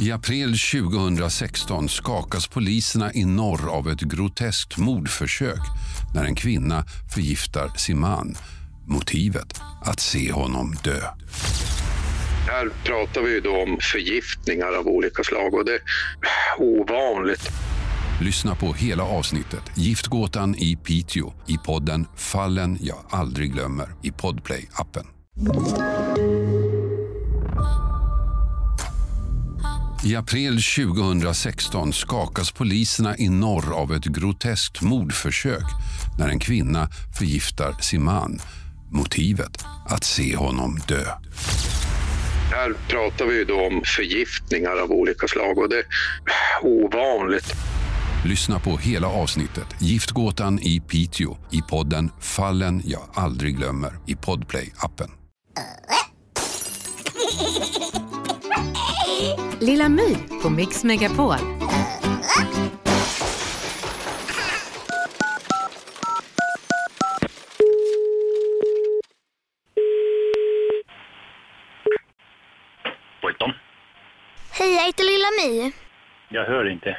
[0.00, 5.60] I april 2016 skakas poliserna i norr av ett groteskt mordförsök
[6.14, 8.36] när en kvinna förgiftar sin man.
[8.86, 9.60] Motivet?
[9.84, 11.00] Att se honom dö.
[12.48, 15.80] Här pratar vi då om förgiftningar av olika slag och det är
[16.58, 17.50] ovanligt.
[18.20, 25.15] Lyssna på hela avsnittet Giftgåtan i Piteå i podden Fallen jag aldrig glömmer i Podplay-appen.
[30.04, 35.64] I april 2016 skakas poliserna i norr av ett groteskt mordförsök
[36.18, 38.38] när en kvinna förgiftar sin man.
[38.92, 39.64] Motivet?
[39.88, 41.04] Att se honom dö.
[42.50, 45.86] Här pratar vi då om förgiftningar av olika slag och det är
[46.62, 47.54] ovanligt.
[48.24, 55.25] Lyssna på hela avsnittet Giftgåtan i Piteå i podden Fallen jag aldrig glömmer i Podplay-appen.
[59.60, 61.36] Lilla My på Mix Megapol.
[73.22, 73.52] Voiton?
[74.52, 75.72] Hej, jag heter Lilla My.
[76.28, 76.96] Jag hör inte.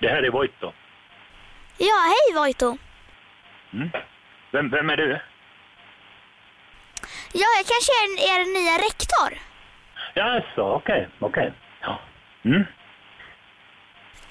[0.00, 0.72] Det här är Voito.
[1.78, 2.78] Ja, hej Voito.
[4.52, 5.20] Vem, vem är du?
[7.32, 9.53] Ja, jag kanske är er nya rektor.
[10.14, 11.52] Jaså, okej, okej.
[11.80, 12.00] Ja.
[12.44, 12.60] Mm.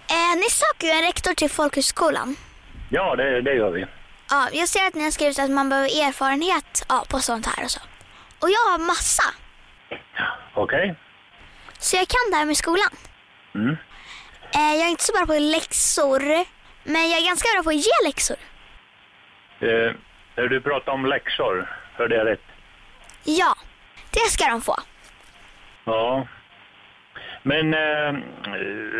[0.10, 2.36] Eh, ni söker ju en rektor till folkhögskolan.
[2.90, 3.86] ja, det, det gör vi.
[4.30, 7.64] Ja, jag ser att ni har skrivit att man behöver erfarenhet ja, på sånt här
[7.66, 7.80] och så.
[8.42, 9.24] Och jag har massa.
[10.54, 10.96] Okej.
[11.80, 12.90] Så jag kan det här med skolan.
[13.56, 13.78] Mm.
[14.56, 16.22] Eh, jag är inte så bra på läxor,
[16.84, 18.38] men jag är ganska bra på att ge läxor.
[19.60, 19.92] Eh,
[20.36, 22.46] när du pratar om läxor, hörde jag rätt?
[23.24, 23.56] Ja,
[24.12, 24.76] det ska de få.
[25.86, 26.28] Ja.
[27.44, 28.14] Men eh,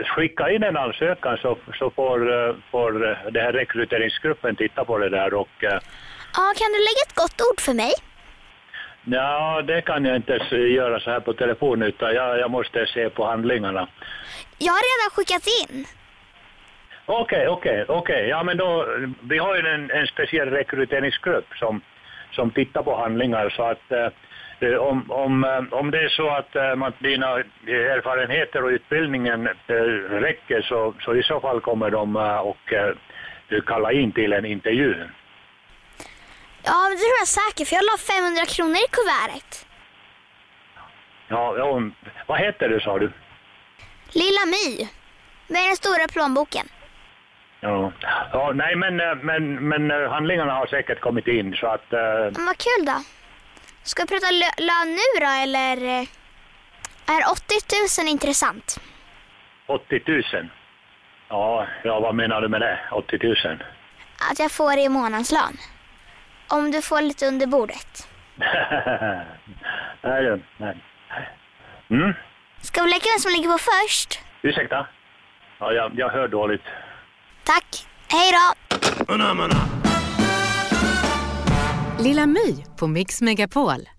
[0.06, 4.98] skicka in en ansökan så, så får, eh, får eh, det här rekryteringsgruppen titta på
[4.98, 5.80] det där och eh,
[6.36, 7.92] Ja, kan du lägga ett gott ord för mig?
[9.06, 13.10] ja, det kan jag inte göra så här på telefon utan jag, jag måste se
[13.10, 13.88] på handlingarna.
[14.58, 15.86] Jag har redan skickat in.
[17.06, 18.28] Okej, okej, okej.
[18.30, 18.88] Ja, men då,
[19.22, 21.82] vi har ju en, en speciell rekryteringsgrupp som,
[22.32, 24.08] som tittar på handlingar så att eh,
[24.62, 27.28] om, om, eh, om det är så att eh, man, dina
[27.68, 29.74] erfarenheter och utbildningen eh,
[30.10, 34.46] räcker så, så i så fall kommer de eh, och eh, kalla in till en
[34.46, 34.96] intervju.
[36.64, 39.66] Ja, det tror jag säkert, för jag la 500 kronor i kuvertet.
[41.28, 41.82] Ja, ja,
[42.28, 43.12] vad heter du sa du?
[44.14, 44.88] Lilla My.
[45.48, 46.66] Med den stora plånboken.
[47.60, 47.92] Ja,
[48.34, 52.00] ja nej men, eh, men, men eh, handlingarna har säkert kommit in så att eh,
[52.36, 52.98] Men vad kul då.
[53.84, 55.78] Ska vi prata lö- lön nu då, eller?
[56.02, 56.08] eh,
[57.16, 58.80] Är 80 000 intressant?
[59.68, 60.50] 80 000.
[61.30, 62.80] Ja, ja, vad menar du med det?
[62.92, 63.36] 80 000?
[64.32, 65.58] Att jag får det i månadslön.
[66.48, 68.08] Om du får lite under bordet.
[70.02, 70.78] nej, du, nej.
[71.90, 72.14] Mm,
[72.62, 74.20] Ska vi leka vem som ligger på först?
[74.42, 74.88] ursäkta?
[75.60, 76.64] Ja, jag, jag hör dåligt.
[77.44, 77.88] Tack.
[78.12, 78.54] Hej då.
[82.04, 83.90] Lilla My på Mix Megapol.